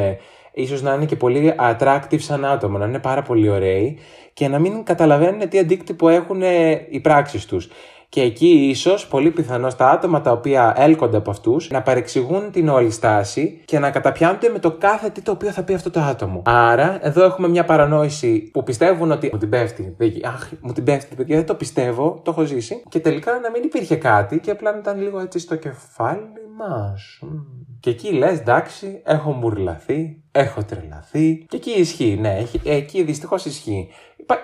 [0.55, 3.97] ίσως να είναι και πολύ attractive σαν άτομο, να είναι πάρα πολύ ωραίοι
[4.33, 6.41] και να μην καταλαβαίνουν τι αντίκτυπο έχουν
[6.89, 7.69] οι πράξεις τους.
[8.09, 12.69] Και εκεί ίσως, πολύ πιθανό, τα άτομα τα οποία έλκονται από αυτούς να παρεξηγούν την
[12.69, 15.99] όλη στάση και να καταπιάνονται με το κάθε τι το οποίο θα πει αυτό το
[15.99, 16.41] άτομο.
[16.45, 19.95] Άρα, εδώ έχουμε μια παρανόηση που πιστεύουν ότι μου την πέφτει.
[20.25, 22.83] Αχ, μου την πέφτει, παιδιά, δεν το πιστεύω, το έχω ζήσει.
[22.89, 27.19] Και τελικά να μην υπήρχε κάτι και απλά να ήταν λίγο έτσι στο κεφάλι μας.
[27.79, 31.45] Και εκεί λες, εντάξει, έχω μουρλαθεί, έχω τρελαθεί.
[31.49, 33.89] Και εκεί ισχύει, ναι, εκεί δυστυχώς ισχύει.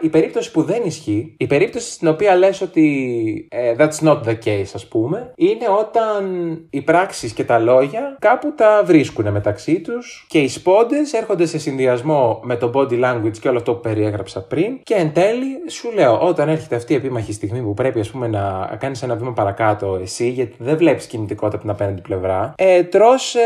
[0.01, 4.35] Η περίπτωση που δεν ισχύει, η περίπτωση στην οποία λες ότι ε, that's not the
[4.45, 10.25] case ας πούμε, είναι όταν οι πράξεις και τα λόγια κάπου τα βρίσκουν μεταξύ τους
[10.29, 14.47] και οι σπόντες έρχονται σε συνδυασμό με το body language και όλο αυτό που περιέγραψα
[14.47, 18.09] πριν και εν τέλει σου λέω όταν έρχεται αυτή η επίμαχη στιγμή που πρέπει ας
[18.09, 22.53] πούμε να κάνεις ένα βήμα παρακάτω εσύ γιατί δεν βλέπεις κινητικότητα από την απέναντι πλευρά,
[22.57, 23.39] ε, τρως ε,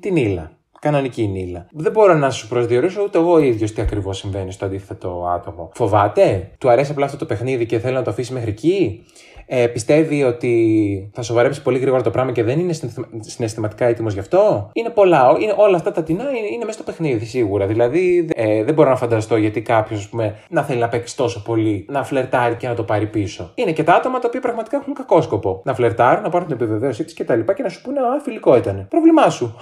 [0.00, 0.59] την ύλα.
[0.80, 1.66] Κανονική νύλα.
[1.70, 5.70] Δεν μπορώ να σου προσδιορίσω ούτε εγώ ίδιος τι ακριβώς συμβαίνει στο αντίθετο άτομο.
[5.74, 9.04] Φοβάται, του αρέσει απλά αυτό το παιχνίδι και θέλει να το αφήσει μέχρι εκεί;
[9.52, 12.72] Ε, πιστεύει ότι θα σοβαρέψει πολύ γρήγορα το πράγμα και δεν είναι
[13.20, 15.36] συναισθηματικά έτοιμος γι' αυτό; Είναι πολλά.
[15.40, 17.66] Είναι, όλα αυτά τα τεινά είναι, είναι μέσα στο παιχνίδι σίγουρα.
[17.66, 20.10] Δηλαδή ε, δεν μπορώ να φανταστώ γιατί κάποιος
[20.48, 23.50] να θέλει να παίξει τόσο πολύ, να φλερτάρει και να το πάρει πίσω.
[23.54, 25.60] Είναι και τα άτομα τα οποία πραγματικά έχουν κακό σκοπό.
[25.64, 27.40] Να φλερτάρουν, να πάρουν την επιβεβαίωσή τη κτλ.
[27.40, 28.86] Και, και να σου πούνε Α, φιλικό ήταν.
[28.90, 29.56] Πρόβλημά σου.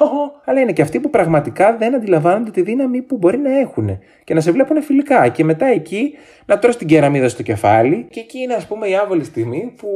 [0.44, 4.34] Αλλά είναι και αυτοί που πραγματικά δεν αντιλαμβάνονται τη δύναμη που μπορεί να έχουν και
[4.34, 5.28] να σε βλέπουν φιλικά.
[5.28, 6.14] Και μετά εκεί
[6.46, 9.88] να τρώσει την κεραμίδα στο κεφάλι και εκεί είναι ας πούμε η άβολη στιγμή που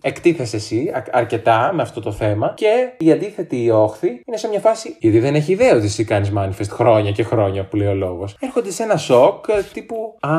[0.00, 4.60] εκτίθεσαι εσύ αρκετά με αυτό το θέμα και η αντίθετη η όχθη είναι σε μια
[4.60, 7.94] φάση γιατί δεν έχει ιδέα ότι εσύ κάνεις manifest χρόνια και χρόνια που λέει ο
[7.94, 8.36] λόγος.
[8.40, 10.32] Έρχονται σε ένα σοκ ε, τύπου Α,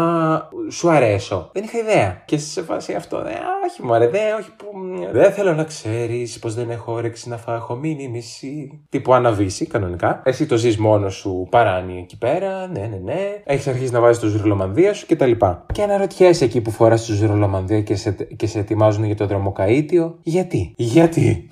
[0.69, 1.49] σου αρέσω.
[1.53, 2.21] Δεν είχα ιδέα.
[2.25, 3.33] Και σε φάση αυτό, ε,
[3.65, 4.65] όχι μου αρέσει, όχι που.
[5.11, 8.85] Δεν θέλω να ξέρεις πως δεν έχω όρεξη να φάω, έχω μείνει μισή.
[8.89, 10.21] Τύπου αναβήσει κανονικά.
[10.25, 13.41] Εσύ το ζεις μόνος σου παράνει εκεί πέρα, ναι, ναι, ναι.
[13.43, 15.31] Έχεις αρχίσει να βάζεις το ζουρλομανδία σου κτλ.
[15.73, 20.17] Και αναρωτιέσαι εκεί που φοράς το ζουρλομανδία και σε, και σε ετοιμάζουν για το δρομοκαίτιο.
[20.23, 21.49] Γιατί, γιατί;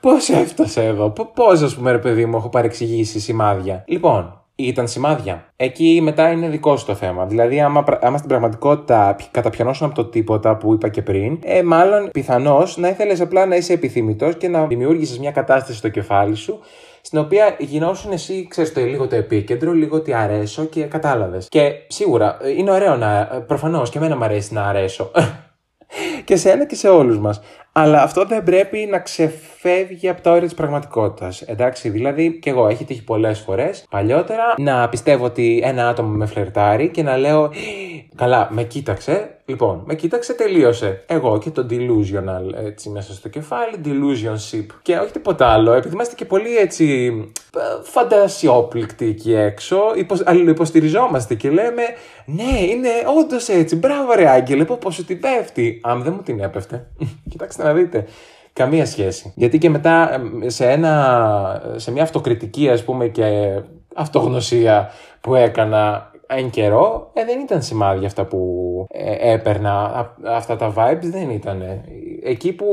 [0.00, 5.52] Πώς έφτασε εδώ, πώς ας πούμε ρε παιδί μου έχω παρεξηγήσει σημάδια; Λοιπόν, ήταν σημάδια.
[5.56, 7.26] Εκεί μετά είναι δικό σου το θέμα.
[7.26, 12.10] Δηλαδή, άμα, άμα στην πραγματικότητα καταπιανώσουν από το τίποτα που είπα και πριν, ε, μάλλον
[12.10, 16.58] πιθανώς να ήθελες απλά να είσαι επιθυμητός και να δημιούργησες μια κατάσταση στο κεφάλι σου
[17.00, 21.48] στην οποία γινόσουν εσύ, ξέρεις το λίγο το επίκεντρο, λίγο τι αρέσω και κατάλαβες.
[21.48, 23.20] Και σίγουρα ε, είναι ωραίο να.
[23.20, 25.10] Ε, Προφανώς και εμένα μου αρέσει να αρέσω.
[26.24, 27.40] και σε ένα και σε όλους μας.
[27.76, 31.42] Αλλά αυτό δεν πρέπει να ξεφεύγει από τα όρια της πραγματικότητας.
[31.42, 36.26] Εντάξει, δηλαδή και εγώ έχει τύχει πολλές φορές παλιότερα να πιστεύω ότι ένα άτομο με
[36.26, 37.50] φλερτάρει και να λέω
[38.16, 39.28] Καλά, με κοίταξε.
[39.46, 41.02] Λοιπόν, με κοίταξε, τελείωσε.
[41.06, 44.66] Εγώ και το delusional έτσι μέσα στο κεφάλι, delusionship.
[44.82, 47.12] Και όχι τίποτα άλλο, επειδή είμαστε και πολύ έτσι
[47.82, 51.82] φαντασιόπληκτοι εκεί έξω, υπο, αλληλοϊποστηριζόμαστε και λέμε
[52.26, 53.76] Ναι, είναι όντως έτσι.
[53.76, 55.80] Μπράβο, ρε Άγγελε, πω πόσο την πέφτει.
[55.82, 56.86] Αν δεν μου την έπεφτε.
[57.30, 58.04] Κοιτάξτε να δείτε.
[58.52, 59.32] Καμία σχέση.
[59.36, 60.10] Γιατί και μετά
[60.46, 63.60] σε, ένα, σε μια αυτοκριτική ας πούμε και
[63.94, 68.40] αυτογνωσία που έκανα εν καιρό, ε, δεν ήταν σημάδια αυτά που
[68.90, 70.14] ε, έπαιρνα.
[70.24, 71.62] Αυτά τα vibes δεν ήταν.
[72.22, 72.66] Εκεί που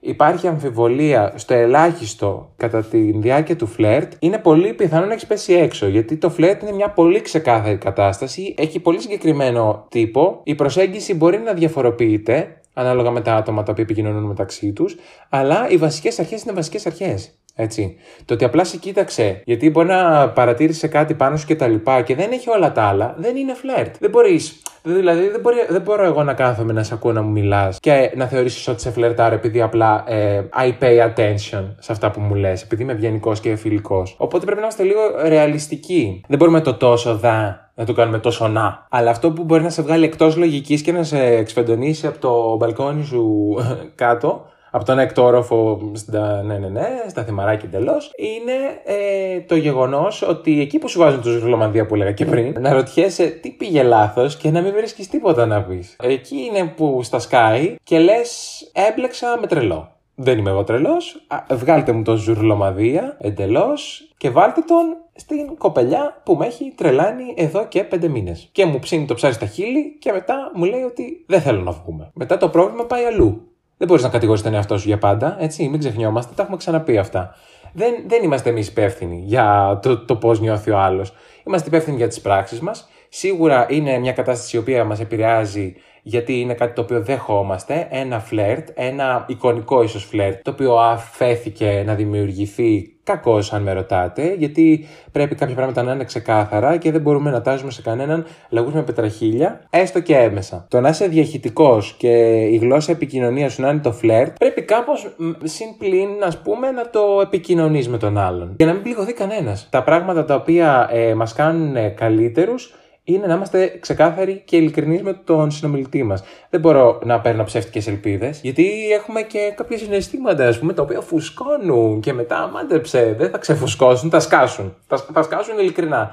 [0.00, 5.52] υπάρχει αμφιβολία στο ελάχιστο κατά τη διάρκεια του φλερτ, είναι πολύ πιθανό να έχεις πέσει
[5.52, 5.86] έξω.
[5.86, 10.40] Γιατί το φλερτ είναι μια πολύ ξεκάθαρη κατάσταση, έχει πολύ συγκεκριμένο τύπο.
[10.44, 14.96] Η προσέγγιση μπορεί να διαφοροποιείται ανάλογα με τα άτομα τα οποία επικοινωνούν μεταξύ τους,
[15.28, 17.38] αλλά οι βασικές αρχές είναι βασικές αρχές.
[17.58, 17.96] Έτσι.
[18.24, 22.02] Το ότι απλά σε κοίταξε, γιατί μπορεί να παρατήρησε κάτι πάνω σου και τα λοιπά
[22.02, 23.94] και δεν έχει όλα τα άλλα, δεν είναι φλερτ.
[24.00, 24.62] Δεν μπορείς.
[24.82, 28.12] Δηλαδή, δεν, μπορεί, δεν μπορώ εγώ να κάθομαι να σε ακούω να μου μιλάς και
[28.16, 32.34] να θεωρήσεις ότι σε φλερτάρω επειδή απλά ε, I pay attention σε αυτά που μου
[32.34, 34.14] λες, επειδή είμαι ευγενικός και φιλικός.
[34.18, 36.22] Οπότε πρέπει να είμαστε λίγο ρεαλιστικοί.
[36.28, 38.86] Δεν μπορούμε το τόσο δα να το κάνουμε τόσο να.
[38.90, 42.56] Αλλά αυτό που μπορεί να σε βγάλει εκτός λογικής και να σε εξφεντονίσει από το
[42.56, 43.54] μπαλκόνι σου
[43.94, 48.52] κάτω από τον έκτο όροφο στα, ναι, ναι, ναι, στα θυμαράκια εντελώς, είναι
[48.84, 52.72] ε, το γεγονός ότι εκεί που σου βάζουν τους ρολομανδία που έλεγα και πριν, να
[52.72, 55.96] ρωτιέσαι τι πήγε λάθος και να μην βρίσκεις τίποτα να πεις.
[56.02, 58.60] Εκεί είναι που στα σκάει και λες
[58.90, 59.88] έμπλεξα με τρελό.
[60.14, 61.26] δεν είμαι εγώ τρελός.
[61.50, 67.66] Βγάλτε μου τον ζουρλομαδία εντελώς και βάλτε τον στην κοπελιά που με έχει τρελάνει εδώ
[67.66, 68.48] και πέντε μήνες.
[68.52, 71.70] Και μου ψήνει το ψάρι στα χείλη και μετά μου λέει ότι δεν θέλω να
[71.70, 72.10] βγούμε.
[72.14, 73.50] Μετά το πρόβλημα πάει αλλού.
[73.76, 75.68] Δεν μπορείς να κατηγορήσει τον εαυτό σου για πάντα, έτσι.
[75.68, 77.34] Μην ξεχνιόμαστε, τα έχουμε ξαναπεί αυτά.
[77.72, 81.12] Δεν, δεν είμαστε εμείς υπεύθυνοι για το, το πώς νιώθει ο άλλος.
[81.46, 82.88] Είμαστε υπεύθυνοι για τις πράξεις μας.
[83.08, 85.74] Σίγουρα είναι μια κατάσταση η οποία μας επηρεάζει
[86.08, 91.82] γιατί είναι κάτι το οποίο δεχόμαστε, ένα φλερτ, ένα εικονικό ίσως φλερτ, το οποίο αφέθηκε
[91.86, 97.00] να δημιουργηθεί κακό αν με ρωτάτε, γιατί πρέπει κάποια πράγματα να είναι ξεκάθαρα και δεν
[97.00, 100.66] μπορούμε να τάζουμε σε κανέναν λαγούς με πετραχίλια, έστω και έμεσα.
[100.70, 102.08] Το να είσαι διαχειτικός και
[102.50, 106.90] η γλώσσα επικοινωνίας σου να είναι το φλερτ, πρέπει κάπως συν πλήν, ας πούμε, να
[106.90, 108.54] το επικοινωνείς με τον άλλον.
[108.56, 109.68] Για να μην πληγωθεί κανένας.
[109.70, 112.74] Τα πράγματα τα οποία ε, μας κάνουν καλύτερους
[113.08, 116.22] είναι να είμαστε ξεκάθαροι και ειλικρινείς με τον συνομιλητή μας.
[116.50, 121.00] Δεν μπορώ να παίρνω ψεύτικες ελπίδες, γιατί έχουμε και κάποια συναισθήματα, ας πούμε, τα οποία
[121.00, 123.14] φουσκώνουν και μετά μάντεψε.
[123.18, 124.76] Δεν θα ξεφουσκώσουν, θα σκάσουν.
[124.86, 126.10] Θα, θα σκάσουν ειλικρινά.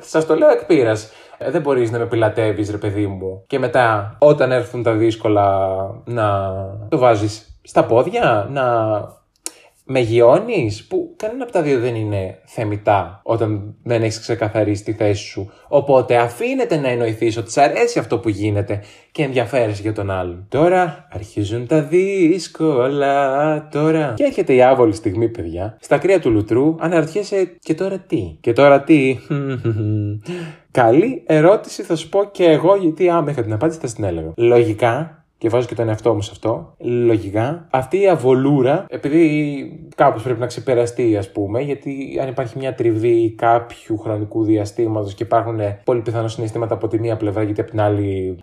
[0.00, 1.12] Σας το λέω εκ πείρας.
[1.38, 5.68] Ε, δεν μπορείς να με πιλατεύει, ρε παιδί μου, και μετά, όταν έρθουν τα δύσκολα,
[6.04, 6.52] να
[6.88, 8.64] το βάζεις στα πόδια, να
[9.92, 14.92] με γιώνεις, που κανένα από τα δύο δεν είναι θεμητά όταν δεν έχεις ξεκαθαρίσει τη
[14.92, 15.50] θέση σου.
[15.68, 20.46] Οπότε αφήνεται να εννοηθείς ότι σ' αρέσει αυτό που γίνεται και ενδιαφέρεσαι για τον άλλον.
[20.48, 23.68] Τώρα αρχίζουν τα δύσκολα.
[23.70, 24.12] Τώρα.
[24.16, 25.76] Και έρχεται η άβολη στιγμή, παιδιά.
[25.80, 29.18] Στα κρύα του λουτρού αναρωτιέσαι και τώρα τι; Και τώρα τι;
[30.70, 34.32] Καλή ερώτηση θα σου πω και εγώ γιατί άμα είχα την απάντηση θα την έλεγα.
[34.36, 40.22] Λογικά και βάζω και τον εαυτό μου σε αυτό, λογικά, αυτή η αβολούρα, επειδή κάπως
[40.22, 45.60] πρέπει να ξεπεραστεί, ας πούμε, γιατί αν υπάρχει μια τριβή κάποιου χρονικού διαστήματος και υπάρχουν
[45.84, 48.38] πολύ πιθανό συναισθήματα από τη μία πλευρά, γιατί από την άλλη.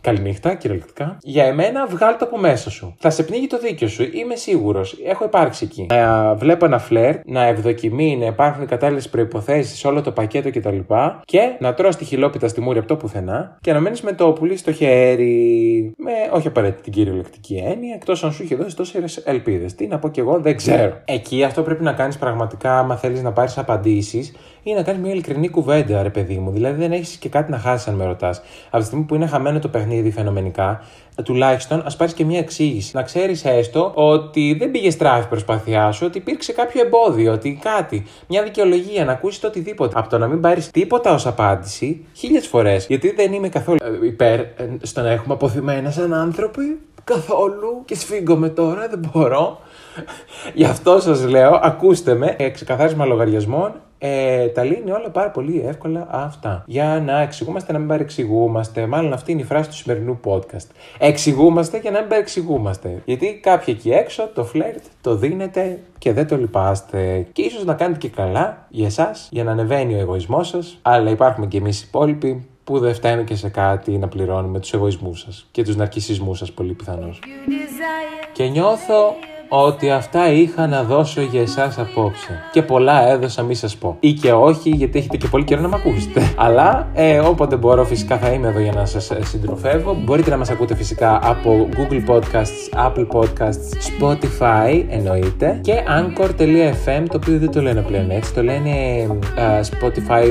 [0.00, 1.16] Καληνύχτα, κυριολεκτικά.
[1.22, 2.94] Για εμένα, βγάλει το από μέσα σου.
[2.98, 4.98] Θα σε πνίγει το δίκιο σου, είμαι σίγουρος.
[5.04, 5.86] Έχω υπάρξει εκεί.
[5.90, 10.78] Να βλέπω ένα φλερ, να ευδοκιμεί, να υπάρχουν οι κατάλληλες προποθέσει, όλο το πακέτο κτλ.
[11.24, 14.32] Και να τρώω στη χιλόπιτα στη μούρη από το πουθενά και να μένεις με το
[14.32, 15.92] πουλί στο χέρι.
[15.96, 19.74] Με όχι απαραίτητα την κυριολεκτική έννοια, εκτός αν σου είχε δώσει τόσες ελπίδες.
[19.74, 21.00] Τι να πω κι εγώ, δεν ξέρω.
[21.04, 25.12] Εκεί αυτό πρέπει να κάνεις πραγματικά, άμα θέλεις να πάρεις απαντήσεις, ή να κάνεις μια
[25.12, 26.50] ειλικρινή κουβέντα, ρε παιδί μου.
[26.50, 28.42] Δηλαδή δεν έχεις και κάτι να χάσεις, αν με ρωτάς.
[28.66, 30.82] Από τη στιγμή που είναι χαμένο το παιχνίδι φαινομενικά,
[31.22, 32.90] τουλάχιστον ας πάρεις και μια εξήγηση.
[32.94, 37.58] Να ξέρεις έστω ότι δεν πήγε στράφη η προσπάθειά σου, ότι υπήρξε κάποιο εμπόδιο, ότι
[37.62, 39.98] κάτι, μια δικαιολογία, να ακούσεις το οτιδήποτε.
[39.98, 42.86] Από το να μην πάρεις τίποτα ως απάντηση, χίλιες φορές.
[42.86, 44.50] Γιατί δεν είμαι καθόλου ε, υπέρ ε,
[44.82, 46.78] στο να έχουμε αποθυμένα σαν άνθρωποι.
[47.04, 47.82] Καθόλου.
[47.84, 49.60] Και σφίγγομαι τώρα, δεν μπορώ.
[50.54, 52.36] Γι' αυτό σας λέω, ακούστε με.
[52.52, 56.64] Ξεκαθάρισμα λογαριασμών ε, τα λύνει όλα πάρα πολύ εύκολα αυτά.
[56.66, 58.86] Για να εξηγούμαστε, να μην παρεξηγούμαστε.
[58.86, 60.66] Μάλλον αυτή είναι η φράση του σημερινού podcast.
[60.98, 63.02] Εξηγούμαστε για να μην παρεξηγούμαστε.
[63.04, 67.26] Γιατί κάποιοι εκεί έξω το φλερτ το δίνετε και δεν το λυπάστε.
[67.32, 70.78] Και ίσως να κάνετε και καλά για εσάς, για να ανεβαίνει ο εγωισμός σας.
[70.82, 74.72] Αλλά υπάρχουμε και εμείς οι υπόλοιποι που δεν φταίνουν και σε κάτι να πληρώνουμε τους
[74.72, 77.20] εγωισμούς σας και τους ναρκισισμούς σας πολύ πιθανώς.
[78.32, 79.14] Και νιώθω
[79.48, 82.40] ότι αυτά είχα να δώσω για εσάς απόψε.
[82.52, 83.96] Και πολλά έδωσα, μη σας πω.
[84.00, 86.32] Ή και όχι, γιατί έχετε και πολύ καιρό να με ακούσετε.
[86.46, 89.96] Αλλά ε, όποτε μπορώ, φυσικά θα είμαι εδώ για να σας ε, συντροφεύω.
[90.04, 97.16] Μπορείτε να μας ακούτε φυσικά από Google Podcasts, Apple Podcasts, Spotify εννοείται και Anchor.fm, το
[97.16, 98.34] οποίο δεν το λένε πλέον έτσι.
[98.34, 98.70] Το λένε
[99.36, 100.24] uh, Spotify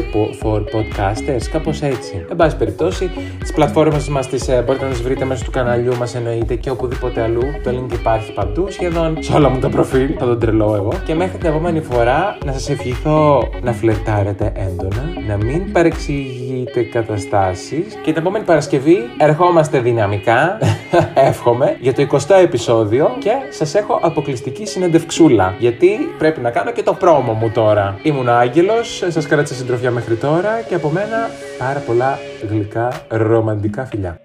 [0.44, 2.26] for Podcasters, κάπως έτσι.
[2.30, 5.96] Εν πάση περιπτώσει, τις πλατφόρμες μας τις uh, μπορείτε να τις βρείτε μέσω του καναλιού
[5.98, 7.44] μας εννοείται και οπουδήποτε αλλού.
[7.64, 10.16] Το link υπάρχει παντού σχεδόν σε όλα μου τα προφίλ.
[10.20, 10.94] Θα τον τρελώ εγώ.
[11.06, 17.94] Και μέχρι την επόμενη φορά να σας ευχηθώ να φλερτάρετε έντονα, να μην παρεξηγείτε καταστάσεις.
[18.04, 20.58] Και την επόμενη Παρασκευή ερχόμαστε δυναμικά,
[21.30, 25.56] εύχομαι, για το 20ο επεισόδιο και σας έχω αποκλειστική συνεντευξούλα.
[25.60, 28.00] Γιατί πρέπει να κάνω και το πρόμο μου τώρα.
[28.04, 34.20] Ήμουν Άγγελος, σας κράτησα συντροφιά μέχρι τώρα και από μένα πάρα πολλά γλυκά ρομαντικά φιλιά.